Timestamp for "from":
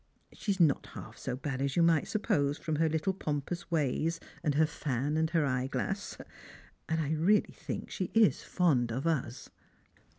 2.57-2.77